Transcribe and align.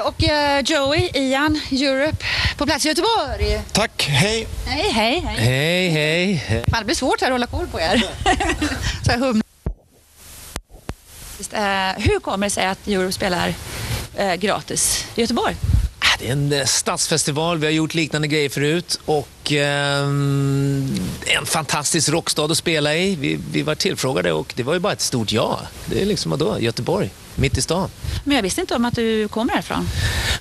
och 0.00 0.24
eh, 0.24 0.60
Joey, 0.64 1.10
Ian, 1.14 1.60
Europe 1.70 2.16
på 2.56 2.66
plats 2.66 2.84
i 2.86 2.88
Göteborg. 2.88 3.60
Tack, 3.72 4.06
hej. 4.08 4.46
Hej, 4.66 4.90
hej, 4.90 5.20
hej. 5.26 5.36
Hej, 5.46 5.88
hej. 6.36 6.64
Fan, 6.70 6.80
det 6.80 6.84
blir 6.84 6.96
svårt 6.96 7.20
här 7.20 7.28
att 7.28 7.32
hålla 7.34 7.46
koll 7.46 7.66
på 7.66 7.80
er. 7.80 7.98
Så 9.04 9.10
jag 9.12 9.18
hum. 9.18 9.42
Eh, 11.52 12.02
hur 12.02 12.20
kommer 12.20 12.46
det 12.46 12.50
sig 12.50 12.66
att 12.66 12.88
Europe 12.88 13.12
spelar 13.12 13.54
eh, 14.16 14.34
gratis 14.34 15.06
i 15.14 15.20
Göteborg? 15.20 15.56
Ah, 15.98 16.16
Det 16.18 16.28
är 16.28 16.32
en 16.32 16.52
eh, 16.52 16.64
stadsfestival, 16.64 17.58
vi 17.58 17.66
har 17.66 17.72
gjort 17.72 17.94
liknande 17.94 18.28
grejer 18.28 18.48
förut 18.48 19.00
och 19.04 19.52
ehm, 19.52 20.96
en 21.26 21.46
fantastisk 21.46 22.08
rockstad 22.08 22.44
att 22.44 22.56
spela 22.58 22.94
i. 22.96 23.14
Vi, 23.16 23.38
vi 23.52 23.62
var 23.62 23.74
tillfrågade 23.74 24.32
och 24.32 24.52
det 24.56 24.62
var 24.62 24.74
ju 24.74 24.80
bara 24.80 24.92
ett 24.92 25.00
stort 25.00 25.32
ja. 25.32 25.60
Det 25.86 26.02
är 26.02 26.06
liksom 26.06 26.30
vadå, 26.30 26.60
Göteborg, 26.60 27.10
mitt 27.36 27.58
i 27.58 27.62
stan. 27.62 27.90
Men 28.24 28.36
jag 28.36 28.42
visste 28.42 28.60
inte 28.60 28.74
om 28.74 28.84
att 28.84 28.94
du 28.94 29.28
kommer 29.28 29.52
härifrån. 29.52 29.88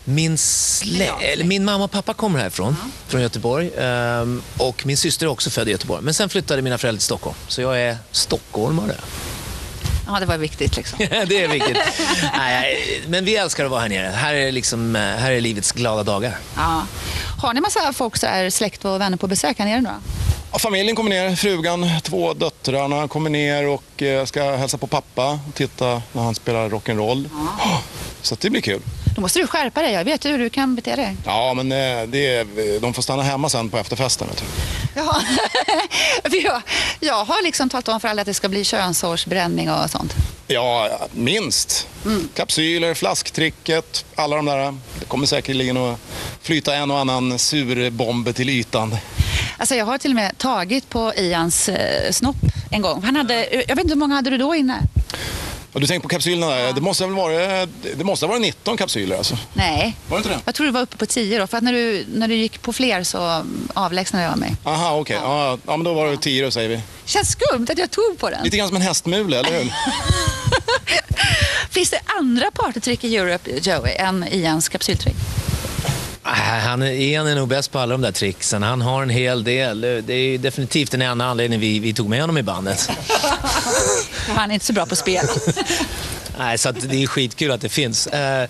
Min, 0.04 0.38
slä, 0.38 1.12
min 1.44 1.66
mamma 1.66 1.84
och 1.84 1.92
pappa 1.92 2.14
kommer 2.14 2.40
härifrån, 2.40 2.76
från 3.08 3.22
Göteborg. 3.22 3.72
ehm, 3.78 4.42
och 4.58 4.86
min 4.86 4.98
syster 4.98 5.26
är 5.26 5.30
också 5.30 5.50
född 5.50 5.68
i 5.68 5.72
Göteborg. 5.72 6.04
Men 6.04 6.14
sen 6.14 6.30
flyttade 6.30 6.62
mina 6.62 6.78
föräldrar 6.78 6.98
till 7.00 7.06
Stockholm. 7.06 7.36
Så 7.48 7.62
jag 7.62 7.82
är 7.82 7.98
stockholmare. 8.12 8.96
Ja, 10.08 10.20
det 10.20 10.26
var 10.26 10.38
viktigt 10.38 10.76
liksom. 10.78 10.98
det 11.28 11.44
är 11.44 11.48
viktigt. 11.48 11.78
Nej, 12.38 13.04
men 13.08 13.26
vi 13.26 13.36
älskar 13.36 13.66
att 13.66 13.72
vara 13.72 13.82
här 13.82 13.90
nere. 13.90 14.08
Här 14.08 14.34
är, 14.34 14.52
liksom, 14.52 14.96
eh, 14.96 15.02
här 15.02 15.32
är 15.32 15.42
livets 15.42 15.72
glada 15.72 16.04
dagar. 16.04 16.38
Ja. 16.56 16.86
Har 17.42 17.54
ni 17.54 17.62
massa 17.62 17.94
folk, 17.94 18.18
så 18.18 18.26
är 18.28 18.50
släkt 18.50 18.86
och 18.86 19.02
vänner 19.02 19.18
på 19.18 19.28
besök 19.28 19.60
här 19.60 19.66
nere 19.66 19.82
nu 19.82 19.90
då? 19.90 20.25
Ja, 20.56 20.60
familjen 20.60 20.96
kommer 20.96 21.10
ner, 21.10 21.36
frugan, 21.36 21.90
två 22.04 22.34
döttrarna 22.34 23.08
kommer 23.08 23.30
ner 23.30 23.68
och 23.68 24.02
eh, 24.02 24.26
ska 24.26 24.56
hälsa 24.56 24.78
på 24.78 24.88
pappa 24.88 25.40
och 25.48 25.56
titta 25.56 26.02
när 26.12 26.24
han 26.24 26.36
spelar 26.36 26.70
rock'n'roll. 26.70 27.30
Så 28.22 28.34
att 28.34 28.40
det 28.40 28.50
blir 28.50 28.62
kul. 28.62 28.82
Då 29.16 29.22
måste 29.22 29.40
du 29.40 29.48
skärpa 29.48 29.82
dig. 29.82 29.94
Jag 29.94 30.04
vet 30.04 30.26
ju 30.26 30.30
hur 30.30 30.40
du 30.40 30.50
kan 30.50 30.76
bete 30.76 30.96
dig. 30.96 31.16
Ja, 31.26 31.54
men 31.54 31.72
eh, 31.72 32.08
det 32.08 32.28
är, 32.36 32.80
de 32.80 32.94
får 32.94 33.02
stanna 33.02 33.24
hemma 33.24 33.50
sen 33.50 33.70
på 33.70 33.78
efterfesten. 33.78 34.28
Vet. 34.28 34.44
Ja. 34.96 35.22
Jag, 36.44 36.62
jag 37.00 37.26
har 37.26 37.44
liksom 37.44 37.70
talat 37.70 37.88
om 37.88 38.00
för 38.00 38.08
alla 38.08 38.22
att 38.22 38.26
det 38.26 38.34
ska 38.34 38.50
bli 38.50 38.64
könshårsbränning 38.64 39.72
och 39.72 39.90
sånt. 39.90 40.16
Ja, 40.48 40.90
minst. 41.12 41.88
Kapsyler, 42.34 42.94
flasktricket, 42.94 44.06
alla 44.16 44.36
de 44.36 44.46
där. 44.46 44.78
Det 45.00 45.06
kommer 45.06 45.26
säkerligen 45.26 45.78
att 45.78 46.00
flyta 46.42 46.76
en 46.76 46.92
och 46.92 47.00
annan 47.00 47.40
sur 47.40 47.90
bomb 47.90 48.36
till 48.36 48.50
ytan. 48.50 48.98
Alltså 49.58 49.76
jag 49.76 49.86
har 49.86 49.98
till 49.98 50.12
och 50.12 50.16
med 50.16 50.38
tagit 50.38 50.90
på 50.90 51.14
Ians 51.18 51.70
eh, 51.70 52.12
snopp 52.12 52.36
en 52.72 52.82
gång. 52.82 53.04
Han 53.04 53.16
hade, 53.16 53.64
jag 53.68 53.76
vet 53.76 53.84
inte 53.84 53.94
hur 53.94 54.00
många 54.00 54.16
hade 54.16 54.30
du 54.30 54.38
då 54.38 54.56
inne? 54.56 54.82
Och 55.76 55.82
du 55.82 55.88
tänker 55.88 56.02
på 56.04 56.08
kapsylerna 56.08 56.56
där. 56.56 56.74
Det 56.74 56.82
måste 56.82 57.04
ha 57.04 57.12
varit, 57.12 57.70
det 57.98 58.04
måste 58.04 58.26
ha 58.26 58.32
varit 58.32 58.42
19 58.42 58.78
kapsyler 58.78 59.18
alltså. 59.18 59.38
Nej. 59.54 59.96
Var 60.08 60.18
det 60.18 60.20
inte 60.20 60.30
det? 60.30 60.40
Jag 60.46 60.56
tror 60.56 60.66
du 60.66 60.72
var 60.72 60.82
uppe 60.82 60.98
på 60.98 61.06
10 61.06 61.40
då. 61.40 61.48
För 61.48 61.58
att 61.58 61.64
när 61.64 61.74
du, 61.74 62.06
när 62.14 62.28
du 62.28 62.36
gick 62.36 62.62
på 62.62 62.74
fler 62.74 63.04
så 63.04 63.46
avlägsnade 63.74 64.26
jag 64.26 64.38
mig. 64.38 64.56
Aha, 64.64 65.00
okej. 65.00 65.18
Ja. 65.22 65.58
ja, 65.66 65.78
men 65.78 65.84
då 65.84 65.94
var 65.94 66.08
det 66.08 66.18
10 66.18 66.46
då 66.46 66.52
säger 66.52 66.70
vi. 66.70 66.82
Känns 67.06 67.32
skumt 67.32 67.68
att 67.70 67.78
jag 67.78 67.92
tog 67.92 68.18
på 68.18 68.30
den. 68.30 68.44
Lite 68.44 68.58
grann 68.58 68.68
som 68.68 68.76
en 68.78 68.84
hästmule, 68.84 69.40
eller 69.40 69.60
hur? 69.60 69.74
Finns 71.70 71.90
det 71.90 72.00
andra 72.20 72.52
partytrick 72.52 73.04
i 73.04 73.18
Europe, 73.18 73.52
Joey, 73.62 73.96
än 73.96 74.26
Ians 74.32 74.70
kapsyltrick? 74.70 75.16
Ah, 76.28 76.60
Han 76.60 76.82
är, 76.82 76.92
Ian 76.92 77.28
är 77.28 77.36
nog 77.36 77.48
bäst 77.48 77.72
på 77.72 77.80
alla 77.80 77.92
de 77.92 78.02
där 78.02 78.12
tricksen. 78.12 78.64
Han 78.64 78.82
har 78.82 79.04
en 79.04 79.10
hel 79.10 79.44
del. 79.44 79.82
Det 79.82 80.14
är 80.14 80.38
definitivt 80.38 80.92
den 80.92 81.02
enda 81.02 81.26
anledningen 81.26 81.62
vi, 81.62 81.80
vi 81.80 81.94
tog 81.94 82.10
med 82.10 82.22
honom 82.22 82.38
i 82.38 82.44
bandet. 82.44 82.90
Han 84.28 84.50
är 84.50 84.54
inte 84.54 84.66
så 84.66 84.74
bra 84.74 84.86
på 84.86 84.96
spel. 84.96 85.26
Nej, 86.38 86.58
så 86.58 86.72
det 86.72 87.04
är 87.04 87.08
skitkul 87.08 87.52
att 87.52 87.62
det 87.62 87.70
finns. 87.70 88.08
Eh, 88.08 88.50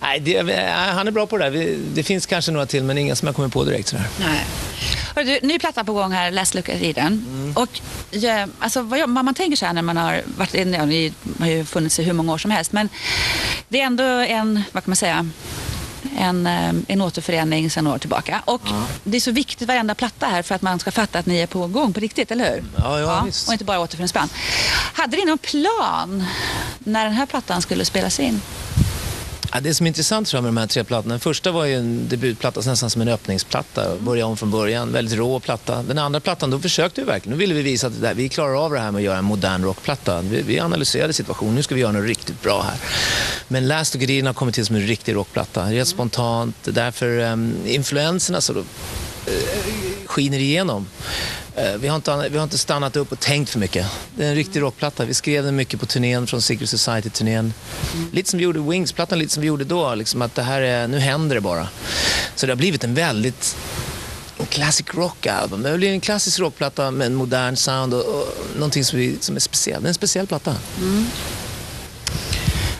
nej, 0.00 0.20
det, 0.20 0.36
eh, 0.36 0.70
han 0.70 1.08
är 1.08 1.10
bra 1.10 1.26
på 1.26 1.38
det 1.38 1.50
där. 1.50 1.76
Det 1.94 2.02
finns 2.02 2.26
kanske 2.26 2.52
några 2.52 2.66
till, 2.66 2.84
men 2.84 2.98
inga 2.98 3.16
som 3.16 3.26
jag 3.26 3.34
kommer 3.36 3.48
på 3.48 3.64
direkt. 3.64 3.88
Sådär. 3.88 4.06
Nej. 4.20 4.44
Hörru, 5.16 5.38
ny 5.42 5.58
platta 5.58 5.84
på 5.84 5.92
gång 5.92 6.12
här, 6.12 6.30
Let's 6.30 6.56
look 6.56 6.68
at 6.68 6.82
Eden. 6.82 7.52
Och, 7.56 7.80
ja, 8.10 8.46
alltså, 8.58 8.82
vad 8.82 8.98
jag, 8.98 9.08
man 9.08 9.34
tänker 9.34 9.56
så 9.56 9.66
här 9.66 9.72
när 9.72 9.82
man 9.82 9.96
har 9.96 10.22
varit 10.36 10.54
in, 10.54 10.72
ja, 10.72 10.84
ni 10.84 11.12
har 11.38 11.46
ju 11.46 11.64
funnits 11.64 11.98
i 11.98 12.02
hur 12.02 12.12
många 12.12 12.32
år 12.32 12.38
som 12.38 12.50
helst, 12.50 12.72
men 12.72 12.88
det 13.68 13.80
är 13.80 13.84
ändå 13.86 14.04
en, 14.04 14.62
vad 14.72 14.84
kan 14.84 14.90
man 14.90 14.96
säga, 14.96 15.30
en, 16.18 16.46
eh, 16.46 16.74
en 16.88 17.00
återförening 17.00 17.70
sedan 17.70 17.86
år 17.86 17.98
tillbaka. 17.98 18.42
Och 18.44 18.62
det 19.04 19.16
är 19.16 19.20
så 19.20 19.30
viktigt 19.30 19.68
varenda 19.68 19.94
platta 19.94 20.26
här 20.26 20.42
för 20.42 20.54
att 20.54 20.62
man 20.62 20.78
ska 20.78 20.90
fatta 20.90 21.18
att 21.18 21.26
ni 21.26 21.38
är 21.38 21.46
på 21.46 21.66
gång 21.66 21.92
på 21.92 22.00
riktigt, 22.00 22.30
eller 22.30 22.52
hur? 22.54 22.64
Ja, 22.76 23.00
ja, 23.00 23.22
visst. 23.26 23.48
Och 23.48 23.52
inte 23.52 23.64
bara 23.64 23.80
återföreningsband. 23.80 24.30
Hade 24.92 25.16
ni 25.16 25.24
någon 25.24 25.38
plan 25.38 26.26
när 26.78 27.04
den 27.04 27.14
här 27.14 27.26
plattan 27.26 27.62
skulle 27.62 27.84
spelas 27.84 28.20
in? 28.20 28.42
Ja, 29.56 29.60
det 29.60 29.74
som 29.74 29.86
är 29.86 29.88
intressant 29.88 30.28
tror 30.28 30.38
jag 30.38 30.42
med 30.42 30.52
de 30.52 30.56
här 30.60 30.66
tre 30.66 30.84
plattorna. 30.84 31.12
Den 31.12 31.20
första 31.20 31.50
var 31.50 31.64
ju 31.64 31.74
en 31.74 32.08
debutplatta, 32.08 32.60
nästan 32.60 32.90
som 32.90 33.02
en 33.02 33.08
öppningsplatta. 33.08 33.96
Börja 33.98 34.26
om 34.26 34.36
från 34.36 34.50
början. 34.50 34.92
Väldigt 34.92 35.18
rå 35.18 35.40
platta. 35.40 35.82
Den 35.82 35.98
andra 35.98 36.20
plattan, 36.20 36.50
då 36.50 36.58
försökte 36.58 37.00
vi 37.00 37.06
verkligen. 37.06 37.38
Nu 37.38 37.40
ville 37.40 37.54
vi 37.54 37.62
visa 37.62 37.86
att 37.86 38.00
där, 38.00 38.14
vi 38.14 38.28
klarar 38.28 38.64
av 38.64 38.72
det 38.72 38.78
här 38.78 38.90
med 38.90 38.98
att 38.98 39.04
göra 39.04 39.18
en 39.18 39.24
modern 39.24 39.64
rockplatta. 39.64 40.20
Vi, 40.20 40.42
vi 40.42 40.60
analyserade 40.60 41.12
situationen. 41.12 41.54
Nu 41.54 41.62
ska 41.62 41.74
vi 41.74 41.80
göra 41.80 41.92
något 41.92 42.06
riktigt 42.06 42.42
bra 42.42 42.62
här. 42.62 42.76
Men 43.48 43.68
Last 43.68 43.94
of 43.94 44.00
Godin 44.00 44.26
har 44.26 44.34
kommit 44.34 44.54
till 44.54 44.66
som 44.66 44.76
en 44.76 44.86
riktig 44.86 45.14
rockplatta. 45.14 45.72
Rätt 45.72 45.88
spontant. 45.88 46.56
Därför 46.64 47.18
um, 47.18 47.54
influenserna 47.66 48.40
så 48.40 48.52
då, 48.52 48.60
eh, 48.60 48.66
skiner 50.06 50.38
igenom. 50.38 50.86
Eh, 51.56 51.76
vi 51.76 51.88
har, 51.88 51.96
inte, 51.96 52.28
vi 52.30 52.36
har 52.36 52.44
inte 52.44 52.58
stannat 52.58 52.96
upp 52.96 53.12
och 53.12 53.20
tänkt 53.20 53.50
för 53.50 53.58
mycket. 53.58 53.86
Det 54.16 54.24
är 54.24 54.28
en 54.28 54.34
riktig 54.34 54.60
rockplatta. 54.60 55.04
Vi 55.04 55.14
skrev 55.14 55.44
den 55.44 55.56
mycket 55.56 55.80
på 55.80 55.86
turnén, 55.86 56.26
från 56.26 56.42
Secret 56.42 56.68
Society-turnén. 56.70 57.54
Lite 58.12 58.30
som 58.30 58.38
vi 58.38 58.44
gjorde 58.44 58.60
Wings-plattan, 58.60 59.18
lite 59.18 59.32
som 59.32 59.40
vi 59.40 59.46
gjorde 59.46 59.64
då. 59.64 59.94
Liksom 59.94 60.22
att 60.22 60.34
det 60.34 60.42
här 60.42 60.60
är, 60.60 60.88
nu 60.88 60.98
händer 60.98 61.34
det 61.34 61.40
bara. 61.40 61.68
Så 62.34 62.46
det 62.46 62.52
har 62.52 62.56
blivit 62.56 62.84
en 62.84 62.94
väldigt 62.94 63.56
en 64.38 64.46
classic 64.46 64.86
rock-album. 64.94 65.62
Det 65.62 65.70
har 65.70 65.76
blivit 65.76 65.94
en 65.94 66.00
klassisk 66.00 66.38
rockplatta 66.38 66.90
med 66.90 67.06
en 67.06 67.14
modern 67.14 67.56
sound 67.56 67.94
och, 67.94 68.04
och 68.04 68.34
någonting 68.54 68.84
som, 68.84 68.98
vi, 68.98 69.16
som 69.20 69.36
är 69.36 69.40
speciellt. 69.40 69.82
Det 69.82 69.86
är 69.86 69.88
en 69.88 69.94
speciell 69.94 70.26
platta. 70.26 70.56
Mm. 70.78 71.06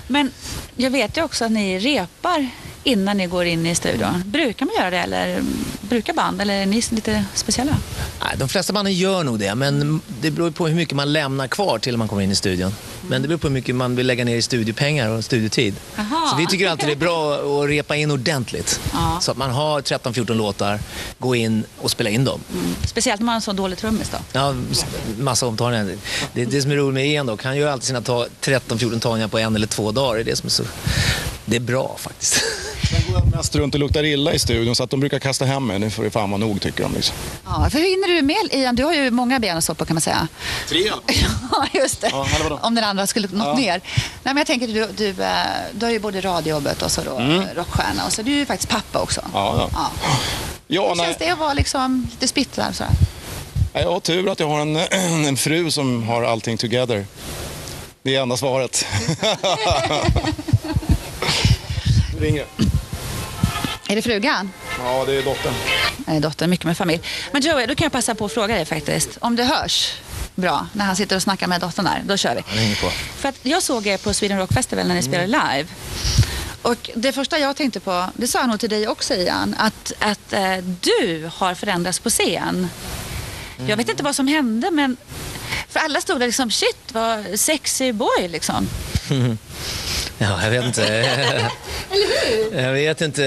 Men 0.07 0.33
jag 0.77 0.91
vet 0.91 1.17
ju 1.17 1.23
också 1.23 1.45
att 1.45 1.53
ni 1.53 1.79
repar 1.79 2.51
innan 2.87 3.17
ni 3.17 3.27
går 3.27 3.45
in 3.45 3.67
i 3.67 3.75
studion. 3.75 4.23
Brukar 4.27 4.67
man 4.67 4.75
göra 4.79 4.91
det 4.91 4.99
eller 4.99 5.43
brukar 5.81 6.13
band 6.13 6.41
eller 6.41 6.55
är 6.55 6.67
ni 6.67 6.83
lite 6.91 7.25
speciella? 7.35 7.77
Nej, 8.21 8.35
de 8.39 8.49
flesta 8.49 8.73
banden 8.73 8.95
gör 8.95 9.25
nog 9.25 9.39
det, 9.39 9.55
men 9.55 10.01
det 10.21 10.31
beror 10.31 10.51
på 10.51 10.67
hur 10.69 10.75
mycket 10.75 10.95
man 10.97 11.13
lämnar 11.13 11.47
kvar 11.49 11.79
till 11.79 11.97
man 11.97 12.09
kommer 12.09 12.23
in 12.23 12.31
i 12.31 12.35
studion. 12.35 12.75
Men 13.09 13.23
det 13.23 13.29
beror 13.29 13.39
på 13.39 13.47
hur 13.47 13.53
mycket 13.55 13.75
man 13.75 13.97
vill 13.97 14.07
lägga 14.07 14.25
ner 14.25 14.37
i 14.37 14.43
studiopengar 14.43 15.09
och 15.09 15.25
studiotid. 15.25 15.75
Aha. 15.99 16.29
Så 16.31 16.37
vi 16.37 16.47
tycker 16.47 16.69
alltid 16.69 16.89
det 16.89 16.93
är 16.93 16.97
bra 16.97 17.35
att 17.35 17.69
repa 17.69 17.97
in 17.97 18.11
ordentligt. 18.11 18.81
Ja. 18.93 19.19
Så 19.21 19.31
att 19.31 19.37
man 19.37 19.51
har 19.51 19.81
13-14 19.81 20.35
låtar, 20.35 20.81
gå 21.19 21.35
in 21.35 21.65
och 21.81 21.91
spela 21.91 22.11
in 22.11 22.25
dem. 22.25 22.41
Speciellt 22.85 23.21
när 23.21 23.25
man 23.25 23.33
har 23.33 23.37
en 23.37 23.43
så 23.43 23.53
dålig 23.53 23.79
trummis 23.79 24.09
då. 24.09 24.19
Ja, 24.33 24.55
massa 25.19 25.47
omtagningar. 25.47 25.97
Det 26.33 26.43
är 26.43 26.47
det 26.47 26.63
som 26.63 26.71
är 26.71 26.77
roligt 26.77 26.95
med 26.95 27.07
Ian 27.09 27.27
dock. 27.27 27.45
Han 27.45 27.57
gör 27.57 27.69
alltid 27.69 27.87
sina 27.87 28.01
ta- 28.01 28.27
13-14 28.41 29.01
tagningar 29.01 29.29
på 29.29 29.39
en 29.39 29.57
eller 29.57 29.67
två 29.67 29.93
dagar. 29.93 30.15
Det 30.15 30.21
är 30.21 30.25
det 30.25 30.37
som 30.37 30.47
är 30.47 30.51
så... 30.51 30.63
Det 31.45 31.57
är 31.57 31.61
bra 31.61 31.97
faktiskt. 31.99 32.45
Jag 33.25 33.37
mest 33.37 33.57
runt 33.57 33.75
och 33.75 33.81
luktar 33.81 34.05
illa 34.05 34.33
i 34.35 34.39
studion 34.39 34.77
så 34.77 34.83
att 34.83 34.91
de 34.91 35.01
brukar 35.01 35.19
kasta 35.19 35.45
hem 35.45 35.67
mig. 35.67 35.79
Nu 35.79 35.91
får 35.91 36.05
det 36.05 36.11
fan 36.11 36.31
vara 36.31 36.39
nog 36.39 36.61
tycker 36.61 36.83
de. 36.83 36.95
Liksom. 36.95 37.17
Ja, 37.45 37.71
för 37.71 37.79
hur 37.79 37.85
hinner 37.91 38.09
du 38.17 38.23
med 38.23 38.37
Ian? 38.53 38.77
Du 38.77 38.85
har 38.85 38.95
ju 38.95 39.11
många 39.11 39.39
ben 39.41 39.57
att 39.57 39.65
stå 39.65 39.75
på 39.75 39.85
kan 39.85 39.95
man 39.95 40.01
säga. 40.01 40.29
Tre 40.69 40.91
Ja, 41.53 41.67
just 41.75 42.01
det. 42.01 42.09
Ja? 42.13 42.27
Om 42.63 42.75
den 42.75 42.85
andra 42.85 43.07
skulle 43.07 43.29
nått 43.29 43.47
Ja. 43.47 43.55
ner. 43.57 43.71
Nej, 43.73 43.81
men 44.23 44.37
jag 44.37 44.47
tänker, 44.47 44.67
du, 44.69 44.89
du, 44.97 45.09
eh, 45.23 45.37
du 45.73 45.87
har 45.87 45.93
ju 45.93 45.99
både 46.01 46.21
radiojobbet 46.21 46.83
och 46.83 46.91
så 46.91 47.01
då 47.05 47.11
rockstjärna 47.55 48.07
och 48.07 48.13
så 48.13 48.23
du 48.23 48.33
är 48.33 48.37
ju 48.37 48.47
faktiskt 48.47 48.69
pappa 48.71 48.99
också. 49.01 49.21
Mm. 49.21 49.31
Ja, 49.35 49.55
ja. 49.59 49.71
Ja. 49.73 49.91
Ja, 50.67 50.89
Hur 50.89 50.97
känns 51.05 51.17
det 51.19 51.31
att 51.31 51.39
vara 51.39 51.53
liksom 51.55 52.09
lite 52.11 52.29
splittrad 52.29 52.75
sådär? 52.77 52.93
jag 53.73 53.93
har 53.93 54.01
tur 54.01 54.33
att 54.33 54.41
jag 54.41 54.49
har 54.49 54.61
en, 54.61 54.77
en 55.27 55.37
fru 55.37 55.71
som 55.71 56.03
har 56.09 56.23
allting 56.23 56.57
together. 56.57 57.07
Det 58.03 58.17
är 58.17 58.23
enda 58.23 58.37
svaret. 58.37 58.87
Nu 62.21 62.27
ringer. 62.27 62.45
Är 63.89 63.97
det 63.97 64.03
frugan? 64.03 64.53
Ja, 64.79 65.05
det 65.05 65.15
är 65.19 65.23
dottern. 65.23 65.55
Nej, 65.97 66.21
dottern, 66.21 66.51
mycket 66.51 66.67
med 66.67 66.77
familj. 66.77 67.03
Men 67.33 67.43
Joey, 67.43 67.67
då 67.67 67.75
kan 67.75 67.85
jag 67.85 67.93
passa 67.93 68.15
på 68.15 68.25
att 68.25 68.33
fråga 68.33 68.55
dig 68.55 68.65
faktiskt. 68.65 69.19
Om 69.21 69.37
det 69.37 69.45
hörs 69.45 69.93
bra 70.35 70.67
när 70.73 70.85
han 70.85 70.97
sitter 70.97 71.17
och 71.17 71.23
snackar 71.23 71.47
med 71.47 71.61
dottern 71.61 71.85
där, 71.85 72.03
då 72.05 72.17
kör 72.17 72.35
vi. 72.35 72.61
Hänger 72.61 72.77
på. 72.77 72.91
För 72.91 73.29
att 73.29 73.39
jag 73.43 73.63
såg 73.63 73.87
er 73.87 73.99
på 73.99 74.15
Sweden 74.15 74.39
Rock 74.39 74.53
Festival 74.53 74.87
när 74.87 74.95
ni 74.95 75.03
spelade 75.03 75.27
live. 75.27 75.67
Och 76.63 76.91
det 76.95 77.13
första 77.13 77.39
jag 77.39 77.57
tänkte 77.57 77.81
på, 77.81 78.07
det 78.15 78.29
sa 78.29 78.39
jag 78.39 78.49
nog 78.49 78.61
till 78.61 78.71
dig 78.71 78.89
också 78.89 79.15
Ian, 79.15 79.55
att, 79.59 79.93
att 79.99 80.33
eh, 80.33 80.57
du 80.81 81.31
har 81.35 81.55
förändrats 81.55 81.99
på 82.01 82.11
scen. 82.11 82.69
Jag 83.69 83.77
vet 83.77 83.89
inte 83.89 84.03
vad 84.03 84.17
som 84.17 84.29
hände 84.29 84.71
men 84.71 84.97
för 85.69 85.81
alla 85.81 86.01
stod 86.01 86.21
där 86.21 86.27
liksom, 86.27 86.51
shit 86.51 86.77
vad 86.93 87.41
sexy 87.41 87.93
boy 87.93 88.29
liksom. 88.29 88.69
Ja, 90.19 90.43
jag 90.43 90.51
vet 90.51 90.65
inte. 90.65 90.85
Eller 91.91 92.51
hur? 92.51 92.63
Jag 92.63 92.73
vet 92.73 93.01
inte. 93.01 93.23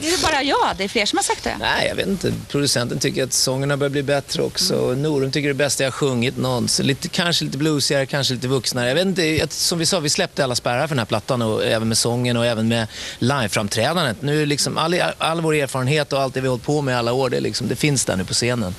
Det 0.00 0.08
är 0.08 0.22
bara 0.22 0.42
jag, 0.42 0.74
det 0.76 0.84
är 0.84 0.88
fler 0.88 1.06
som 1.06 1.16
har 1.16 1.22
sagt 1.22 1.44
det. 1.44 1.56
Nej, 1.60 1.88
jag 1.88 1.94
vet 1.94 2.06
inte. 2.06 2.32
Producenten 2.48 2.98
tycker 2.98 3.24
att 3.24 3.32
sångerna 3.32 3.76
börjar 3.76 3.90
bli 3.90 4.02
bättre 4.02 4.42
också. 4.42 4.74
Mm. 4.74 5.02
Norum 5.02 5.30
tycker 5.30 5.48
det 5.48 5.50
är 5.50 5.54
det 5.54 5.64
bästa 5.64 5.84
jag 5.84 5.90
har 5.90 5.92
sjungit 5.92 6.36
någonsin. 6.36 6.86
Lite, 6.86 7.08
kanske 7.08 7.44
lite 7.44 7.58
bluesigare, 7.58 8.06
kanske 8.06 8.34
lite 8.34 8.48
vuxnare. 8.48 8.88
Jag 8.88 8.94
vet 8.94 9.06
inte. 9.06 9.46
Som 9.50 9.78
vi 9.78 9.86
sa, 9.86 10.00
vi 10.00 10.10
släppte 10.10 10.44
alla 10.44 10.54
spärrar 10.54 10.86
för 10.86 10.94
den 10.94 10.98
här 10.98 11.06
plattan. 11.06 11.42
Och 11.42 11.64
även 11.64 11.88
med 11.88 11.98
sången 11.98 12.36
och 12.36 12.46
även 12.46 12.68
med 12.68 12.86
liveframträdandet. 13.18 14.22
Nu 14.22 14.46
liksom 14.46 14.78
all, 14.78 15.02
all 15.18 15.40
vår 15.40 15.54
erfarenhet 15.54 16.12
och 16.12 16.20
allt 16.20 16.34
det 16.34 16.40
vi 16.40 16.46
har 16.46 16.52
hållit 16.52 16.66
på 16.66 16.82
med 16.82 16.98
alla 16.98 17.12
år, 17.12 17.30
det, 17.30 17.40
liksom, 17.40 17.68
det 17.68 17.76
finns 17.76 18.04
där 18.04 18.16
nu 18.16 18.24
på 18.24 18.34
scenen. 18.34 18.74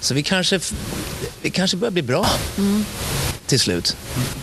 Så 0.00 0.14
vi 0.14 0.22
kanske, 0.22 0.60
vi 1.42 1.50
kanske 1.50 1.76
börjar 1.76 1.92
bli 1.92 2.02
bra. 2.02 2.26
Mm 2.58 2.84
till 3.46 3.60
slut. 3.60 3.96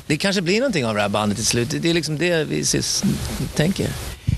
Det 0.07 0.17
kanske 0.17 0.41
blir 0.41 0.59
någonting 0.59 0.85
av 0.85 0.95
det 0.95 1.01
här 1.01 1.09
bandet 1.09 1.37
till 1.37 1.47
slut. 1.47 1.69
Det 1.69 1.89
är 1.89 1.93
liksom 1.93 2.17
det 2.17 2.43
vi 2.43 2.65
tänker. 3.55 3.89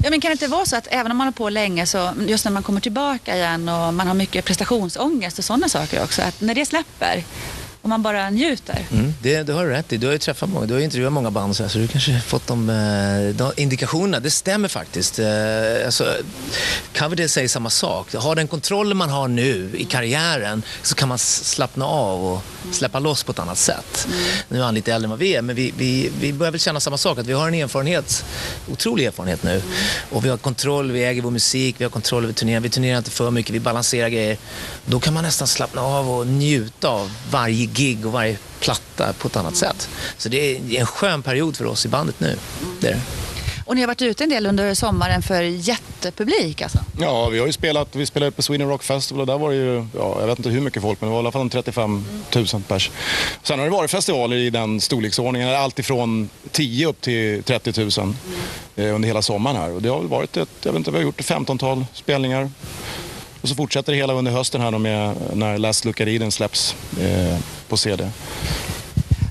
Ja, 0.04 0.10
men 0.10 0.22
kan 0.22 0.30
det 0.30 0.34
inte 0.34 0.48
vara 0.48 0.66
så 0.66 0.76
att 0.76 0.88
även 0.92 1.12
om 1.12 1.18
man 1.18 1.28
har 1.28 1.32
på 1.32 1.50
länge 1.50 1.86
så 1.86 2.14
just 2.28 2.46
när 2.46 2.52
man 2.52 2.64
kommer 2.64 2.82
tillbaka 2.82 3.36
igen 3.36 3.70
och 3.70 3.94
man 3.94 4.08
har 4.08 4.14
mycket 4.14 4.46
prestationsångest 4.46 5.40
och 5.40 5.46
sådana 5.46 5.70
saker 5.70 6.04
också, 6.04 6.22
att 6.22 6.42
när 6.42 6.56
det 6.56 6.66
släpper 6.66 7.24
och 7.86 7.90
man 7.90 8.02
bara 8.02 8.30
njuter. 8.30 8.86
Mm, 8.92 9.14
det, 9.22 9.44
det 9.44 9.54
har 9.54 9.66
du 9.66 9.72
rätt 9.72 9.94
i. 9.94 9.98
Du 9.98 10.06
har 10.08 10.14
ju 10.14 10.20
träffat 10.20 10.50
många, 10.50 10.66
du 10.66 10.74
har 10.74 10.82
intervjuat 10.82 11.14
många 11.14 11.32
band 11.32 11.56
så, 11.56 11.64
här, 11.64 11.70
så 11.70 11.78
du 11.78 11.88
kanske 11.88 12.20
fått 12.20 12.48
de, 12.48 12.70
eh, 12.70 13.36
de 13.36 13.52
indikationerna. 13.62 14.20
Det 14.20 14.32
stämmer 14.32 14.68
faktiskt. 14.68 15.20
Eh, 15.20 15.28
alltså, 15.86 16.14
Coverdale 16.98 17.30
säger 17.30 17.48
samma 17.48 17.70
sak. 17.70 18.14
Har 18.16 18.36
den 18.36 18.48
kontrollen 18.48 18.98
man 18.98 19.10
har 19.10 19.28
nu 19.28 19.72
i 19.78 19.86
karriären 19.86 20.64
så 20.82 20.96
kan 20.96 21.10
man 21.10 21.18
slappna 21.18 21.86
av 21.86 22.26
och 22.26 22.42
släppa 22.72 23.00
loss 23.00 23.24
på 23.24 23.32
ett 23.32 23.40
annat 23.40 23.58
sätt. 23.58 24.08
Mm. 24.08 24.20
Nu 24.50 24.60
är 24.60 24.64
han 24.64 24.76
lite 24.76 24.94
äldre 24.94 25.06
än 25.06 25.10
vad 25.10 25.20
vi 25.20 25.36
är, 25.36 25.42
men 25.42 25.56
vi, 25.56 25.74
vi, 25.78 26.12
vi 26.20 26.34
börjar 26.34 26.52
väl 26.52 26.62
känna 26.62 26.80
samma 26.80 26.98
sak. 26.98 27.18
Att 27.18 27.28
vi 27.28 27.34
har 27.34 27.48
en 27.48 27.54
erfarenhet, 27.54 28.26
otrolig 28.72 29.06
erfarenhet 29.06 29.44
nu. 29.44 29.52
Mm. 29.52 29.62
Och 30.12 30.26
vi 30.26 30.30
har 30.30 30.38
kontroll, 30.38 30.92
vi 30.92 31.04
äger 31.04 31.22
vår 31.22 31.32
musik, 31.32 31.76
vi 31.78 31.84
har 31.84 31.92
kontroll 31.92 32.24
över 32.24 32.34
turneringen. 32.34 32.64
Vi 32.64 32.70
turnerar 32.70 32.98
inte 32.98 33.12
för 33.12 33.32
mycket, 33.32 33.56
vi 33.56 33.60
balanserar 33.60 34.10
grejer. 34.10 34.38
Då 34.86 35.00
kan 35.00 35.14
man 35.14 35.24
nästan 35.24 35.48
slappna 35.48 35.82
av 35.82 36.12
och 36.12 36.28
njuta 36.28 36.88
av 36.88 37.12
varje 37.32 37.66
gig 37.76 38.06
och 38.06 38.12
varje 38.12 38.38
platta 38.60 39.14
på 39.14 39.28
ett 39.28 39.36
annat 39.36 39.56
sätt. 39.56 39.90
Så 40.18 40.30
det 40.30 40.56
är 40.56 40.80
en 40.80 40.86
skön 40.86 41.22
period 41.22 41.58
för 41.58 41.66
oss 41.66 41.86
i 41.86 41.90
bandet 41.90 42.20
nu. 42.20 42.38
Det 42.80 42.88
är 42.88 43.00
Och 43.66 43.76
ni 43.76 43.82
har 43.82 43.88
varit 43.88 44.02
ute 44.02 44.24
en 44.24 44.30
del 44.30 44.46
under 44.46 44.74
sommaren 44.74 45.22
för 45.22 45.42
jättepublik 45.42 46.62
alltså? 46.62 46.80
Ja, 47.00 47.30
vi 47.30 47.40
har 47.40 47.46
ju 47.46 47.54
spelat, 47.54 47.96
vi 47.96 48.06
spelade 48.06 48.32
på 48.32 48.42
Sweden 48.42 48.68
Rock 48.68 48.84
Festival 48.84 49.22
och 49.22 49.28
där 49.28 49.38
var 49.38 49.50
det 49.50 49.56
ju, 49.56 49.88
ja, 49.98 50.18
jag 50.20 50.28
vet 50.28 50.40
inte 50.40 50.50
hur 50.50 50.62
mycket 50.62 50.82
folk, 50.82 51.02
men 51.02 51.10
det 51.10 51.12
var 51.12 51.20
i 51.20 51.24
alla 51.24 51.32
fall 51.32 51.50
35 51.50 52.06
000 52.36 52.46
pers. 52.68 52.92
Sen 53.44 53.60
har 53.60 53.66
det 53.66 53.72
varit 53.72 53.92
festivaler 53.92 54.38
i 54.38 54.50
den 54.50 54.82
storleksordningen, 54.82 55.50
allt 55.50 55.80
ifrån 55.80 56.30
10 56.52 56.88
upp 56.88 57.02
till 57.02 57.44
30 57.44 57.82
000 57.82 58.16
mm. 58.76 58.96
under 58.96 59.08
hela 59.08 59.22
sommaren 59.22 59.58
här. 59.58 59.72
Och 59.72 59.82
det 59.82 59.90
har 59.90 60.02
varit 60.02 60.38
ett, 60.38 60.50
jag 60.62 60.72
vet 60.72 60.80
inte, 60.80 60.92
vi 60.92 60.98
har 60.98 61.04
gjort 61.04 61.20
ett 61.20 61.30
15-tal 61.30 61.86
spelningar. 61.94 62.50
Och 63.46 63.50
så 63.50 63.56
fortsätter 63.56 63.92
det 63.92 63.98
hela 63.98 64.14
under 64.14 64.32
hösten 64.32 64.62
här 64.62 64.72
med 64.72 65.16
när 65.34 65.58
Last 65.58 65.86
Look 65.86 66.02
at 66.02 66.08
Eden 66.08 66.32
släpps 66.32 66.76
eh, 67.02 67.38
på 67.68 67.78
CD. 67.78 68.10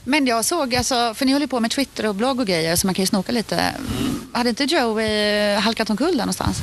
Men 0.04 0.26
jag 0.26 0.44
såg, 0.44 0.74
alltså, 0.74 1.14
för 1.14 1.26
ni 1.26 1.32
håller 1.32 1.46
på 1.46 1.60
med 1.60 1.70
Twitter 1.70 2.06
och 2.06 2.14
blogg 2.14 2.40
och 2.40 2.46
grejer 2.46 2.76
så 2.76 2.86
man 2.86 2.94
kan 2.94 3.02
ju 3.02 3.06
snoka 3.06 3.32
lite. 3.32 3.56
Mm. 3.56 4.26
Hade 4.32 4.48
inte 4.48 4.64
Joey 4.64 5.54
halkat 5.54 5.90
omkull 5.90 6.12
där 6.12 6.18
någonstans? 6.18 6.58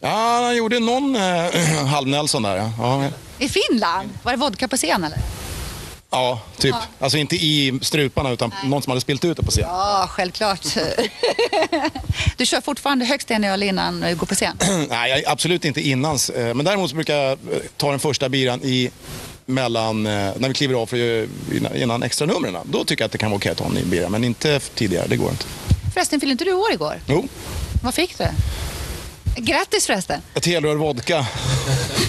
Ja, 0.00 0.40
han 0.44 0.56
gjorde 0.56 0.80
någon 0.80 1.16
eh, 1.16 1.84
halv-Nelson 1.86 2.42
där. 2.42 2.70
Ja. 2.78 3.04
I 3.38 3.48
Finland? 3.48 4.08
Var 4.22 4.32
det 4.32 4.38
vodka 4.38 4.68
på 4.68 4.76
scen 4.76 5.04
eller? 5.04 5.18
Ja, 6.14 6.40
typ. 6.58 6.74
Ja. 6.74 6.82
Alltså 7.04 7.18
inte 7.18 7.36
i 7.36 7.78
struparna 7.82 8.30
utan 8.30 8.52
Nej. 8.60 8.70
någon 8.70 8.82
som 8.82 8.90
hade 8.90 9.00
spilt 9.00 9.24
ut 9.24 9.36
det 9.36 9.42
på 9.42 9.50
scen. 9.50 9.64
Ja, 9.68 10.06
självklart. 10.10 10.60
du 12.36 12.46
kör 12.46 12.60
fortfarande 12.60 13.04
högst 13.04 13.30
en 13.30 13.44
öl 13.44 13.62
innan 13.62 14.00
du 14.00 14.14
går 14.16 14.26
på 14.26 14.34
scen? 14.34 14.56
Nej, 14.88 15.24
absolut 15.26 15.64
inte 15.64 15.80
innan. 15.80 16.18
Eh, 16.36 16.54
men 16.54 16.64
däremot 16.64 16.92
brukar 16.92 17.16
jag 17.16 17.38
ta 17.76 17.90
den 17.90 18.00
första 18.00 18.28
biran 18.28 18.60
i 18.62 18.90
mellan, 19.46 20.06
eh, 20.06 20.12
när 20.36 20.48
vi 20.48 20.54
kliver 20.54 20.74
av 20.74 20.86
för, 20.86 21.28
innan 21.76 22.02
extra 22.02 22.26
numren. 22.26 22.56
Då 22.64 22.84
tycker 22.84 23.02
jag 23.02 23.06
att 23.06 23.12
det 23.12 23.18
kan 23.18 23.30
vara 23.30 23.38
okej 23.38 23.52
att 23.52 23.58
ta 23.58 23.64
en 23.64 23.72
ny 23.72 23.84
bira, 23.84 24.08
men 24.08 24.24
inte 24.24 24.60
tidigare. 24.60 25.06
Det 25.06 25.16
går 25.16 25.30
inte. 25.30 25.44
Förresten, 25.94 26.20
fyllde 26.20 26.32
inte 26.32 26.44
du 26.44 26.52
år 26.52 26.72
igår? 26.72 27.00
Jo. 27.06 27.28
Vad 27.82 27.94
fick 27.94 28.18
du? 28.18 28.26
Grattis 29.36 29.86
förresten! 29.86 30.20
Ett 30.34 30.46
helrör 30.46 30.74
vodka. 30.74 31.26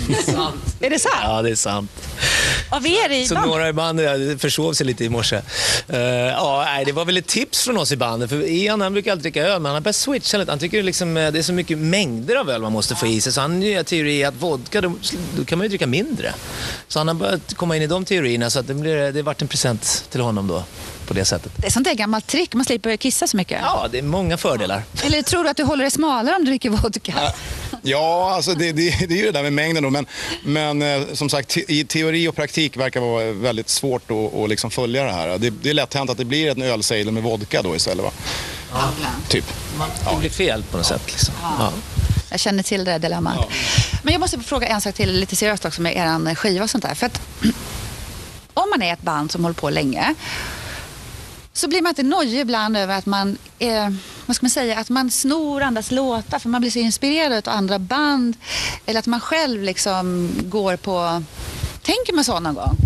Det 0.07 0.13
är 0.13 0.33
sant. 0.33 0.75
Är 0.79 0.89
det 0.89 0.99
sant? 0.99 1.15
Ja, 1.23 1.41
det 1.41 1.49
är 1.49 1.55
sant. 1.55 1.91
Av 2.69 2.87
er 2.87 3.09
i 3.09 3.27
Så 3.27 3.33
bandet? 3.33 3.51
några 3.51 3.69
i 3.69 3.73
bandet 3.73 4.41
försov 4.41 4.73
sig 4.73 4.85
lite 4.85 5.03
i 5.03 5.09
morse. 5.09 5.41
Uh, 5.93 5.97
ja, 5.99 6.83
det 6.85 6.91
var 6.91 7.05
väl 7.05 7.17
ett 7.17 7.27
tips 7.27 7.63
från 7.63 7.77
oss 7.77 7.91
i 7.91 7.97
bandet. 7.97 8.29
För 8.29 8.49
Ian 8.49 8.81
han 8.81 8.93
brukar 8.93 9.11
alltid 9.11 9.23
dricka 9.23 9.43
öl, 9.43 9.61
men 9.61 9.65
han 9.65 9.73
har 9.73 9.81
börjat 9.81 9.95
switcha 9.95 10.37
lite. 10.37 10.51
Han 10.51 10.59
tycker 10.59 10.83
liksom, 10.83 11.17
eh, 11.17 11.31
det 11.31 11.39
är 11.39 11.43
så 11.43 11.53
mycket 11.53 11.77
mängder 11.77 12.35
av 12.35 12.49
öl 12.49 12.61
man 12.61 12.71
måste 12.71 12.95
få 12.95 13.07
i 13.07 13.21
sig. 13.21 13.33
Så 13.33 13.41
han 13.41 13.75
har 13.75 13.83
teori 13.83 14.23
att 14.23 14.35
vodka, 14.35 14.81
då, 14.81 14.93
då, 15.37 15.45
kan 15.45 15.57
man 15.57 15.65
ju 15.65 15.69
dricka 15.69 15.87
mindre. 15.87 16.33
Så 16.87 16.99
han 16.99 17.07
har 17.07 17.15
börjat 17.15 17.53
komma 17.53 17.75
in 17.75 17.81
i 17.81 17.87
de 17.87 18.05
teorierna. 18.05 18.49
Så 18.49 18.59
att 18.59 18.67
det, 18.67 18.73
blir, 18.73 19.11
det 19.11 19.21
varit 19.21 19.41
en 19.41 19.47
present 19.47 20.05
till 20.09 20.21
honom 20.21 20.47
då 20.47 20.63
på 21.07 21.13
det 21.13 21.25
sättet. 21.25 21.51
Det 21.57 21.67
är 21.67 21.71
sånt 21.71 21.85
där 21.85 21.93
gammalt 21.93 22.27
trick, 22.27 22.53
man 22.53 22.65
slipper 22.65 22.97
kissa 22.97 23.27
så 23.27 23.37
mycket. 23.37 23.59
Ja, 23.61 23.87
det 23.91 23.97
är 23.97 24.03
många 24.03 24.37
fördelar. 24.37 24.83
Eller 25.03 25.21
tror 25.21 25.43
du 25.43 25.49
att 25.49 25.57
du 25.57 25.63
håller 25.63 25.83
dig 25.83 25.91
smalare 25.91 26.35
om 26.35 26.45
du 26.45 26.51
dricker 26.51 26.69
vodka? 26.69 27.13
Ja, 27.15 27.33
alltså 27.93 28.53
det, 28.53 28.71
det, 28.71 29.05
det 29.07 29.13
är 29.13 29.17
ju 29.17 29.25
det 29.25 29.31
där 29.31 29.43
med 29.43 29.53
mängden 29.53 29.83
då. 29.83 29.89
Men, 29.89 30.05
men 30.43 30.81
eh, 30.81 31.13
som 31.13 31.29
sagt, 31.29 31.57
i 31.57 31.85
teori 31.85 32.27
och 32.27 32.35
praktik 32.35 32.77
verkar 32.77 32.99
vara 32.99 33.31
väldigt 33.31 33.69
svårt 33.69 34.11
att, 34.11 34.33
att 34.33 34.49
liksom 34.49 34.71
följa 34.71 35.03
det 35.03 35.11
här. 35.11 35.37
Det, 35.37 35.49
det 35.49 35.69
är 35.69 35.73
lätt 35.73 35.93
hänt 35.93 36.09
att 36.09 36.17
det 36.17 36.25
blir 36.25 36.51
en 36.51 36.61
ölsejdel 36.61 37.13
med 37.13 37.23
vodka 37.23 37.61
då 37.61 37.75
istället. 37.75 38.05
Va? 38.05 38.11
Ja. 38.73 38.89
Typ. 39.27 39.45
Det 40.11 40.19
blir 40.19 40.29
fel 40.29 40.63
på 40.71 40.77
något 40.77 40.85
sätt. 40.85 41.01
Liksom. 41.05 41.33
Ja. 41.41 41.73
Jag 42.29 42.39
känner 42.39 42.63
till 42.63 42.85
det 42.85 42.97
dilemmat. 42.97 43.35
Ja. 43.39 43.47
Men 44.03 44.13
jag 44.13 44.19
måste 44.19 44.39
fråga 44.39 44.67
en 44.67 44.81
sak 44.81 44.95
till 44.95 45.19
lite 45.19 45.35
seriöst 45.35 45.65
också 45.65 45.81
med 45.81 45.95
er 45.95 46.35
skiva 46.35 46.63
och 46.63 46.69
sånt 46.69 46.83
där. 46.83 46.95
För 46.95 47.05
att, 47.05 47.21
om 48.53 48.69
man 48.69 48.81
är 48.81 48.93
ett 48.93 49.01
band 49.01 49.31
som 49.31 49.43
håller 49.43 49.55
på 49.55 49.69
länge 49.69 50.15
så 51.53 51.67
blir 51.67 51.81
man 51.81 51.89
inte 51.89 52.03
nojig 52.03 52.39
ibland 52.39 52.77
över 52.77 52.97
att 52.97 53.05
man, 53.05 53.37
eh, 53.59 53.89
vad 54.25 54.35
ska 54.35 54.43
man 54.43 54.49
säga, 54.49 54.79
att 54.79 54.89
man 54.89 55.11
snor 55.11 55.61
andras 55.61 55.91
låtar 55.91 56.39
för 56.39 56.49
man 56.49 56.61
blir 56.61 56.71
så 56.71 56.79
inspirerad 56.79 57.47
av 57.47 57.53
andra 57.53 57.79
band. 57.79 58.35
Eller 58.85 58.99
att 58.99 59.07
man 59.07 59.19
själv 59.19 59.63
liksom 59.63 60.31
går 60.43 60.75
på, 60.75 61.23
tänker 61.81 62.13
man 62.13 62.23
så 62.23 62.39
någon 62.39 62.55
gång? 62.55 62.77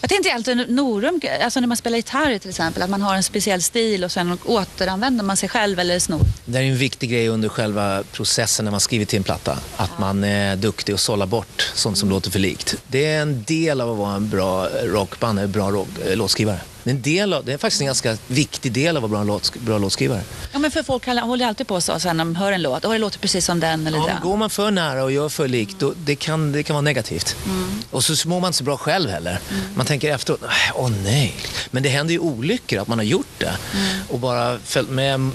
Jag 0.00 0.10
tänkte 0.10 0.32
alltid 0.32 0.70
Norum, 0.70 1.20
alltså 1.42 1.60
när 1.60 1.66
man 1.66 1.76
spelar 1.76 1.96
gitarr 1.96 2.38
till 2.38 2.50
exempel, 2.50 2.82
att 2.82 2.90
man 2.90 3.02
har 3.02 3.14
en 3.14 3.22
speciell 3.22 3.62
stil 3.62 4.04
och 4.04 4.12
sen 4.12 4.38
återanvänder 4.44 5.24
man 5.24 5.36
sig 5.36 5.48
själv 5.48 5.78
eller 5.78 5.98
snor. 5.98 6.20
Det 6.44 6.58
är 6.58 6.62
en 6.62 6.76
viktig 6.76 7.10
grej 7.10 7.28
under 7.28 7.48
själva 7.48 8.02
processen 8.12 8.64
när 8.64 8.72
man 8.72 8.80
skriver 8.80 9.04
till 9.04 9.16
en 9.16 9.22
platta. 9.22 9.58
Att 9.76 9.98
man 9.98 10.24
är 10.24 10.56
duktig 10.56 10.94
och 10.94 11.00
sållar 11.00 11.26
bort 11.26 11.72
sånt 11.74 11.98
som 11.98 12.08
mm. 12.08 12.14
låter 12.14 12.30
för 12.30 12.38
likt. 12.38 12.76
Det 12.86 13.06
är 13.06 13.22
en 13.22 13.44
del 13.44 13.80
av 13.80 13.90
att 13.90 13.98
vara 13.98 14.14
en 14.14 14.28
bra 14.28 14.68
rockband, 14.68 15.38
en 15.38 15.52
bra 15.52 15.70
rock, 15.70 15.88
låtskrivare. 16.14 16.60
Det 16.84 16.90
är, 16.90 16.94
en 16.94 17.02
del 17.02 17.32
av, 17.32 17.44
det 17.44 17.52
är 17.52 17.58
faktiskt 17.58 17.80
en 17.80 17.86
ganska 17.86 18.16
viktig 18.26 18.72
del 18.72 18.96
av 18.96 19.04
att 19.04 19.10
vara 19.10 19.20
en 19.20 19.26
låt, 19.26 19.56
bra 19.56 19.78
låtskrivare. 19.78 20.22
Ja, 20.52 20.58
men 20.58 20.70
för 20.70 20.82
folk 20.82 21.06
håller 21.06 21.46
alltid 21.46 21.66
på 21.66 21.80
så 21.80 21.98
sen 22.00 22.16
när 22.16 22.24
de 22.24 22.36
hör 22.36 22.52
en 22.52 22.62
låt. 22.62 22.84
Och 22.84 22.92
det 22.92 22.98
låter 22.98 23.18
precis 23.18 23.44
som 23.44 23.60
den 23.60 23.86
eller 23.86 23.98
ja, 23.98 24.06
den. 24.06 24.22
Går 24.22 24.36
man 24.36 24.50
för 24.50 24.70
nära 24.70 25.04
och 25.04 25.12
gör 25.12 25.28
för 25.28 25.48
likt, 25.48 25.78
då, 25.78 25.94
det, 26.04 26.16
kan, 26.16 26.52
det 26.52 26.62
kan 26.62 26.74
vara 26.74 26.82
negativt. 26.82 27.36
Mm. 27.46 27.82
Och 27.90 28.04
så 28.04 28.28
mår 28.28 28.40
man 28.40 28.48
inte 28.48 28.58
så 28.58 28.64
bra 28.64 28.76
själv 28.76 29.10
heller. 29.10 29.40
Mm. 29.50 29.62
Man 29.74 29.86
tänker 29.86 30.14
efteråt, 30.14 30.40
åh 30.74 30.90
nej. 31.04 31.34
Men 31.70 31.82
det 31.82 31.88
händer 31.88 32.12
ju 32.12 32.18
olyckor 32.18 32.78
att 32.78 32.88
man 32.88 32.98
har 32.98 33.04
gjort 33.04 33.38
det. 33.38 33.56
Mm. 33.74 33.86
Och 34.08 34.18
bara 34.18 34.58
följt 34.58 34.90
med 34.90 35.30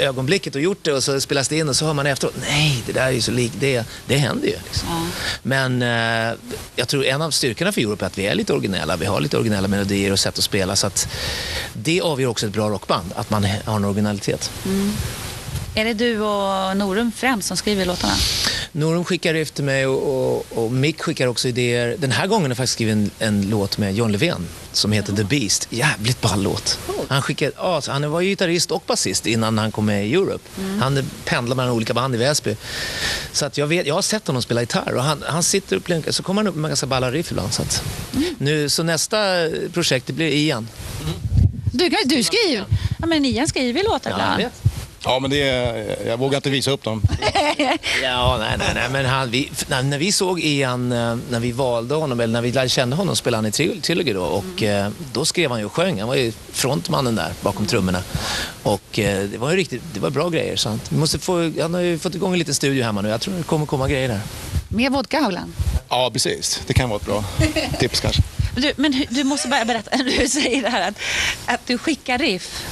ögonblicket 0.00 0.54
och 0.54 0.60
gjort 0.60 0.78
det 0.82 0.92
och 0.92 1.04
så 1.04 1.20
spelas 1.20 1.48
det 1.48 1.56
in 1.56 1.68
och 1.68 1.76
så 1.76 1.86
hör 1.86 1.94
man 1.94 2.06
efteråt, 2.06 2.34
nej 2.48 2.82
det 2.86 2.92
där 2.92 3.06
är 3.06 3.10
ju 3.10 3.20
så 3.20 3.30
likt 3.32 3.54
det. 3.60 3.84
Det 4.06 4.16
händer 4.16 4.46
ju. 4.46 4.56
Liksom. 4.64 4.88
Ja. 4.88 5.00
Men 5.42 5.82
eh, 5.82 6.38
jag 6.76 6.88
tror 6.88 7.04
en 7.04 7.22
av 7.22 7.30
styrkorna 7.30 7.72
för 7.72 7.80
Europe 7.80 8.04
är 8.04 8.06
att 8.06 8.18
vi 8.18 8.26
är 8.26 8.34
lite 8.34 8.52
originella. 8.52 8.96
Vi 8.96 9.06
har 9.06 9.20
lite 9.20 9.36
originella 9.36 9.68
melodier 9.68 10.12
och 10.12 10.18
sätt 10.18 10.38
att 10.38 10.44
spela. 10.44 10.76
Så 10.76 10.86
att 10.86 11.08
det 11.72 12.00
avgör 12.00 12.28
också 12.28 12.46
ett 12.46 12.52
bra 12.52 12.70
rockband, 12.70 13.12
att 13.16 13.30
man 13.30 13.46
har 13.64 13.76
en 13.76 13.84
originalitet. 13.84 14.50
Mm. 14.64 14.92
Är 15.74 15.84
det 15.84 15.94
du 15.94 16.20
och 16.20 16.76
Norum 16.76 17.12
främst 17.16 17.48
som 17.48 17.56
skriver 17.56 17.84
låtarna? 17.84 18.14
Norum 18.72 19.04
skickar 19.04 19.34
efter 19.34 19.62
mig 19.62 19.86
och, 19.86 20.32
och, 20.32 20.46
och 20.64 20.72
Mick 20.72 21.02
skickar 21.02 21.26
också 21.26 21.48
idéer. 21.48 21.96
Den 21.98 22.10
här 22.10 22.26
gången 22.26 22.42
har 22.42 22.50
jag 22.50 22.56
faktiskt 22.56 22.72
skrivit 22.72 22.94
en, 22.94 23.10
en 23.18 23.50
låt 23.50 23.78
med 23.78 23.94
John 23.94 24.12
Levén 24.12 24.46
som 24.72 24.92
heter 24.92 25.12
The 25.12 25.24
Beast. 25.24 25.66
Jävligt 25.70 26.20
ball 26.20 26.42
låt. 26.42 26.78
Han, 27.08 27.22
skickade, 27.22 27.52
ja, 27.56 27.82
han 27.86 28.10
var 28.10 28.20
ju 28.20 28.28
gitarrist 28.28 28.70
och 28.70 28.82
basist 28.86 29.26
innan 29.26 29.58
han 29.58 29.72
kom 29.72 29.86
med 29.86 30.06
i 30.06 30.14
Europe. 30.14 30.44
Mm. 30.58 30.80
Han 30.80 31.10
pendlar 31.24 31.56
mellan 31.56 31.72
olika 31.72 31.94
band 31.94 32.14
i 32.14 32.18
Väsby. 32.18 32.56
Så 33.32 33.46
att 33.46 33.58
jag, 33.58 33.66
vet, 33.66 33.86
jag 33.86 33.94
har 33.94 34.02
sett 34.02 34.26
honom 34.26 34.42
spela 34.42 34.60
gitarr 34.60 34.94
och 34.94 35.02
han, 35.02 35.24
han 35.26 35.42
sitter 35.42 35.76
och 35.76 35.84
plunkar, 35.84 36.12
så 36.12 36.22
kommer 36.22 36.42
han 36.42 36.48
upp 36.48 36.56
med 36.56 36.68
ganska 36.68 36.86
balla 36.86 37.10
riff 37.10 37.30
ibland. 37.30 37.52
Så, 37.52 37.62
att, 37.62 37.84
mm. 38.14 38.34
nu, 38.38 38.68
så 38.68 38.82
nästa 38.82 39.18
projekt 39.72 40.06
det 40.06 40.12
blir 40.12 40.28
Ian. 40.28 40.68
Du, 41.72 41.90
du 42.04 42.22
skriver? 42.22 42.64
Ja, 42.98 43.06
men 43.06 43.24
Ian 43.24 43.48
skriver 43.48 43.82
låtar 43.84 44.10
ibland. 44.10 44.42
Ja, 44.42 44.69
Ja, 45.04 45.18
men 45.18 45.30
det 45.30 45.42
är, 45.48 45.96
jag 46.06 46.16
vågar 46.16 46.36
inte 46.38 46.50
visa 46.50 46.70
upp 46.70 46.84
dem. 46.84 47.02
Ja, 48.02 48.36
nej, 48.40 48.54
nej, 48.58 48.68
nej. 48.74 48.88
Men 48.90 49.04
han, 49.06 49.30
vi, 49.30 49.50
när, 49.68 49.82
när 49.82 49.98
vi 49.98 50.12
såg 50.12 50.40
Ian, 50.40 50.92
eh, 50.92 51.16
när 51.30 51.40
vi 51.40 51.52
valde 51.52 51.94
honom, 51.94 52.20
eller 52.20 52.32
när 52.32 52.42
vi 52.42 52.52
lärde 52.52 52.68
känna 52.68 52.96
honom, 52.96 53.16
spelade 53.16 53.38
han 53.38 53.46
i 53.46 53.80
Trilogy 53.80 54.12
då. 54.12 54.22
Och 54.22 54.62
eh, 54.62 54.90
då 55.12 55.24
skrev 55.24 55.50
han 55.50 55.60
ju 55.60 55.66
och 55.66 55.72
sjöng. 55.72 55.98
Han 56.00 56.08
var 56.08 56.14
ju 56.16 56.32
frontmannen 56.52 57.14
där 57.14 57.32
bakom 57.40 57.66
trummorna. 57.66 58.02
Och 58.62 58.98
eh, 58.98 59.24
det 59.28 59.38
var 59.38 59.50
ju 59.50 59.56
riktigt, 59.56 59.82
det 59.94 60.00
var 60.00 60.10
bra 60.10 60.28
grejer. 60.28 60.56
Så 60.56 60.68
han, 60.68 60.80
vi 60.88 60.96
måste 60.96 61.18
få, 61.18 61.52
han 61.60 61.74
har 61.74 61.80
ju 61.80 61.98
fått 61.98 62.14
igång 62.14 62.32
en 62.32 62.38
liten 62.38 62.54
studio 62.54 62.84
hemma 62.84 63.00
nu. 63.00 63.08
Jag 63.08 63.20
tror 63.20 63.34
det 63.34 63.42
kommer 63.42 63.66
komma 63.66 63.88
grejer 63.88 64.08
där. 64.08 64.20
Mer 64.68 64.90
vodka, 64.90 65.20
Haugland. 65.20 65.52
Ja, 65.88 66.10
precis. 66.12 66.62
Det 66.66 66.74
kan 66.74 66.88
vara 66.88 67.00
ett 67.00 67.06
bra 67.06 67.24
tips 67.78 68.00
kanske. 68.00 68.22
Men 68.54 68.62
Du, 68.62 68.72
men 68.76 69.04
du 69.10 69.24
måste 69.24 69.48
bara 69.48 69.64
berätta, 69.64 69.96
du 69.96 70.28
säger 70.28 70.62
det 70.62 70.68
här 70.70 70.88
att, 70.88 70.94
att 71.46 71.66
du 71.66 71.78
skickar 71.78 72.18
riff. 72.18 72.64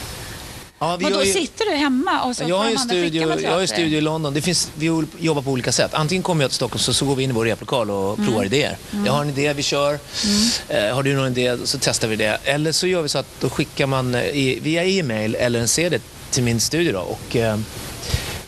Ja, 0.80 0.96
vi 0.96 1.04
Och 1.06 1.10
då 1.10 1.24
ju- 1.24 1.32
sitter 1.32 1.64
du 1.64 1.76
hemma 1.76 2.22
och 2.22 2.36
så 2.36 2.44
Jag 2.48 2.58
har 2.58 2.76
studio, 2.76 3.40
jag 3.42 3.50
har 3.52 3.60
ju 3.60 3.66
studio 3.66 3.98
i 3.98 4.00
London. 4.00 4.34
Det 4.34 4.40
finns, 4.40 4.70
vi 4.74 4.86
jobbar 5.18 5.42
på 5.42 5.50
olika 5.50 5.72
sätt. 5.72 5.94
Antingen 5.94 6.22
kommer 6.22 6.44
jag 6.44 6.50
till 6.50 6.56
Stockholm 6.56 6.78
så, 6.78 6.94
så 6.94 7.04
går 7.04 7.16
vi 7.16 7.22
in 7.22 7.30
i 7.30 7.32
vår 7.32 7.44
replokal 7.44 7.90
och 7.90 8.14
Mm. 8.18 8.26
provar 8.26 8.44
idéer. 8.44 8.76
Jag 9.06 9.12
har 9.12 9.22
en 9.22 9.28
idé, 9.28 9.52
vi 9.52 9.62
kör. 9.62 9.98
Eh, 10.68 10.94
har 10.94 11.02
du 11.02 11.14
någon 11.16 11.26
idé 11.38 11.56
så 11.64 11.78
testar 11.80 12.08
vi 12.08 12.16
det. 12.16 12.38
Eller 12.44 12.72
så 12.72 12.86
gör 12.86 13.02
vi 13.02 13.08
så 13.08 13.18
att 13.18 13.26
då 13.40 13.50
skickar 13.50 13.86
man 13.86 14.14
eh, 14.14 14.22
i, 14.22 14.58
via 14.62 14.84
e-mail 14.84 15.34
eller 15.34 15.60
en 15.60 15.68
CD 15.68 15.98
till 16.30 16.42
min 16.42 16.60
studio 16.60 16.92
då. 16.92 17.00
Och, 17.00 17.36
eh, 17.36 17.58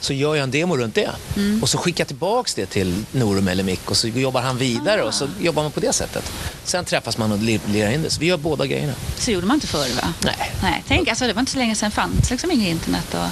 så 0.00 0.12
gör 0.12 0.34
jag 0.34 0.42
en 0.42 0.50
demo 0.50 0.76
runt 0.76 0.94
det. 0.94 1.10
Mm. 1.36 1.62
Och 1.62 1.68
så 1.68 1.78
skickar 1.78 2.00
jag 2.00 2.08
tillbaks 2.08 2.54
det 2.54 2.66
till 2.66 3.04
Norum 3.12 3.48
eller 3.48 3.64
Mick 3.64 3.90
och 3.90 3.96
så 3.96 4.08
jobbar 4.08 4.40
han 4.40 4.58
vidare 4.58 5.02
och 5.02 5.14
så 5.14 5.24
Ah. 5.24 5.28
jobbar 5.40 5.62
man 5.62 5.72
på 5.72 5.80
det 5.80 5.92
sättet. 5.92 6.32
Sen 6.64 6.84
träffas 6.84 7.18
man 7.18 7.32
och 7.32 7.38
li- 7.38 7.60
lirar 7.68 7.90
in 7.90 8.02
det. 8.02 8.10
Så 8.10 8.20
vi 8.20 8.26
gör 8.26 8.36
båda 8.36 8.66
grejerna. 8.66 8.92
Så 9.18 9.30
gjorde 9.30 9.46
man 9.46 9.54
inte 9.54 9.66
förr 9.66 9.96
va? 10.02 10.12
Nej. 10.24 10.52
Nej, 10.62 10.84
tänk 10.88 11.08
alltså 11.08 11.26
det 11.26 11.32
var 11.32 11.40
inte 11.40 11.52
så 11.52 11.58
länge 11.58 11.74
sedan 11.74 11.90
fanns 11.90 12.30
liksom 12.30 12.50
inget 12.50 12.68
internet 12.68 13.14
och... 13.14 13.28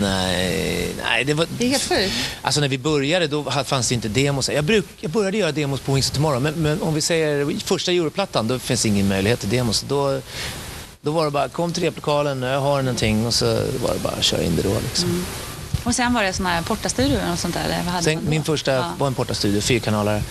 Nej, 0.00 0.88
nej 1.04 1.24
det 1.24 1.34
var... 1.34 1.46
Det 1.58 1.64
är 1.66 1.70
helt 1.70 1.88
sjukt. 1.88 2.12
Alltså 2.42 2.60
när 2.60 2.68
vi 2.68 2.78
började 2.78 3.26
då 3.26 3.44
fanns 3.64 3.88
det 3.88 3.94
inte 3.94 4.08
demos. 4.08 4.48
Jag, 4.50 4.64
bruk, 4.64 4.84
jag 5.00 5.10
började 5.10 5.36
göra 5.38 5.52
demos 5.52 5.80
på 5.80 5.92
Wings 5.94 6.10
of 6.10 6.16
Tomorrow 6.16 6.42
men, 6.42 6.54
men 6.54 6.82
om 6.82 6.94
vi 6.94 7.00
säger 7.00 7.60
första 7.64 7.92
Europlattan 7.92 8.48
då 8.48 8.58
finns 8.58 8.86
ingen 8.86 9.08
möjlighet 9.08 9.40
till 9.40 9.48
demos. 9.48 9.84
Då, 9.88 10.20
då 11.00 11.10
var 11.10 11.24
det 11.24 11.30
bara 11.30 11.48
kom 11.48 11.72
till 11.72 11.82
replokalen, 11.82 12.42
jag 12.42 12.60
har 12.60 12.82
någonting 12.82 13.26
och 13.26 13.34
så 13.34 13.46
var 13.82 13.94
det 13.94 14.00
bara 14.02 14.12
att 14.18 14.24
köra 14.24 14.42
in 14.42 14.56
det 14.56 14.62
då. 14.62 14.74
Liksom. 14.88 15.24
Och 15.88 15.94
sen 15.94 16.14
var 16.14 16.22
det 16.22 16.32
såna 16.32 16.48
här 16.48 16.62
portastudior 16.62 17.20
och 17.32 17.38
sånt 17.38 17.54
där? 17.54 17.64
Eller 17.64 17.76
vad 17.84 17.92
hade 17.92 18.04
Sen, 18.04 18.20
min 18.28 18.44
första 18.44 18.72
Ja. 18.72 18.84
var 18.98 19.06
en 19.06 19.14
portastudio, 19.14 19.60
fyra 19.60 19.80
kanaler. 19.80 20.22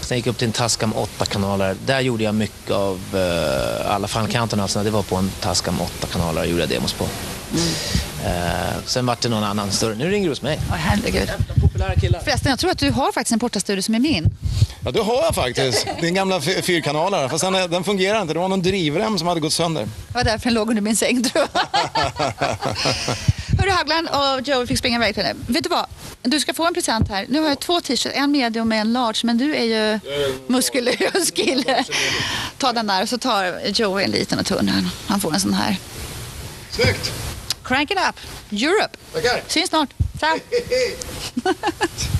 Sen 0.00 0.16
gick 0.16 0.26
jag 0.26 0.32
upp 0.32 0.38
till 0.38 0.46
en 0.46 0.52
Tascam 0.52 0.92
åtta 0.96 1.24
kanaler. 1.26 1.76
Där 1.86 2.00
gjorde 2.00 2.24
jag 2.24 2.34
mycket 2.34 2.70
av 2.70 3.00
uh, 3.14 3.90
alla 3.94 4.08
Countdown 4.08 4.60
alltså, 4.60 4.82
det 4.82 4.90
var 4.90 5.02
på 5.02 5.16
en 5.16 5.30
Tascam 5.40 5.80
åtta 5.80 6.06
kanaler 6.12 6.44
gjorde 6.44 6.62
jag 6.62 6.68
demos 6.68 6.92
på. 6.92 7.04
Eh, 8.24 8.30
sen 8.86 9.06
vart 9.06 9.20
det 9.20 9.28
någon 9.28 9.44
annan 9.44 9.70
större. 9.72 9.94
Nu 9.94 10.10
ringer 10.10 10.24
du 10.26 10.30
hos 10.32 10.42
mig. 10.42 10.58
Åh, 10.70 10.76
herregud. 10.76 11.30
Populära 11.62 11.94
killar. 11.94 12.20
Förresten, 12.20 12.50
jag 12.50 12.58
tror 12.58 12.70
att 12.70 12.78
du 12.78 12.90
har 12.90 13.12
faktiskt 13.12 13.32
en 13.32 13.38
portastudio 13.38 13.82
som 13.82 13.94
är 13.94 13.98
min. 13.98 14.30
Ja, 14.84 14.90
det 14.90 15.00
har 15.02 15.22
jag 15.22 15.34
faktiskt. 15.34 15.86
Din 16.00 16.14
gamla 16.14 16.40
fy- 16.40 16.62
fyrkanalare. 16.62 17.28
Fast 17.28 17.44
den, 17.44 17.70
den 17.70 17.84
fungerar 17.84 18.22
inte. 18.22 18.34
Det 18.34 18.40
var 18.40 18.48
någon 18.48 18.62
drivrem 18.62 19.18
som 19.18 19.28
hade 19.28 19.40
gått 19.40 19.52
sönder. 19.52 19.82
Det 20.08 20.14
var 20.14 20.24
därför 20.24 20.44
den 20.44 20.54
låg 20.54 20.68
under 20.68 20.82
min 20.82 20.96
säng 20.96 21.22
tror 21.22 21.46
jag. 21.52 21.64
Hörru 23.58 23.70
Haugland 23.70 24.08
och 24.08 24.48
Joel 24.48 24.66
fick 24.66 24.78
springa 24.78 24.96
iväg 24.96 25.14
till 25.14 25.24
henne. 25.24 25.40
Vet 25.48 25.62
du 25.64 25.68
vad? 25.68 25.86
Du 26.22 26.40
ska 26.40 26.54
få 26.54 26.66
en 26.66 26.74
present 26.74 27.08
här. 27.08 27.26
Nu 27.28 27.40
har 27.40 27.48
jag 27.48 27.60
två 27.60 27.80
t-shirts, 27.80 28.16
en 28.16 28.30
medium 28.32 28.72
och 28.72 28.78
en 28.78 28.92
large. 28.92 29.20
Men 29.22 29.38
du 29.38 29.56
är 29.56 29.64
ju 29.64 30.00
muskulös 30.46 31.30
kille. 31.34 31.84
Ta 32.58 32.72
den 32.72 32.86
där 32.86 33.02
och 33.02 33.08
så 33.08 33.18
tar 33.18 33.68
Joey 33.68 34.04
en 34.04 34.10
liten 34.10 34.38
och 34.38 34.46
tunn. 34.46 34.88
Han 35.06 35.20
får 35.20 35.34
en 35.34 35.40
sån 35.40 35.54
här. 35.54 35.76
Snyggt! 36.70 37.12
Crank 37.64 37.90
it 37.90 37.98
up! 38.08 38.16
Europe! 38.62 38.96
Tackar! 39.12 39.42
Syns 39.46 39.68
snart. 39.68 39.88
Ciao! 40.20 40.38